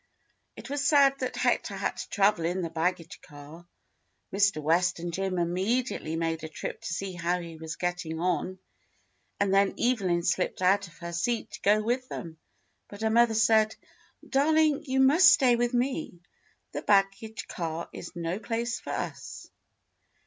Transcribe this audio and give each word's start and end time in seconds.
It 0.55 0.67
was 0.67 0.83
sad 0.83 1.19
that 1.19 1.35
Hector 1.35 1.75
had 1.75 1.95
to 1.97 2.09
travel 2.09 2.43
in 2.45 2.63
the 2.63 2.71
baggage 2.71 3.21
car. 3.21 3.67
Mr. 4.33 4.59
W^est 4.63 4.97
and 4.97 5.13
Jim 5.13 5.37
immediately 5.37 6.15
made 6.15 6.43
a 6.43 6.49
trip 6.49 6.81
to 6.81 6.91
see 6.95 7.13
how 7.13 7.39
he 7.39 7.55
was 7.57 7.75
getting 7.75 8.19
on, 8.19 8.57
and 9.39 9.53
then 9.53 9.75
Evelyn 9.79 10.23
slipped 10.23 10.63
out 10.63 10.87
of 10.87 10.97
her 10.97 11.13
seat 11.13 11.51
to 11.51 11.61
go 11.61 11.83
with 11.83 12.09
them, 12.09 12.39
but 12.87 13.01
her 13.01 13.11
mother 13.11 13.35
said, 13.35 13.75
"DarHng, 14.27 14.83
you 14.87 15.01
must 15.01 15.31
stay 15.33 15.55
with 15.55 15.75
me; 15.75 16.19
the 16.71 16.81
baggage 16.81 17.47
car 17.47 17.87
is 17.93 18.15
no 18.15 18.39
place 18.39 18.79
for 18.79 18.89
us." 18.93 19.51